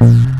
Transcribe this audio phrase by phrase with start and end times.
[0.00, 0.37] you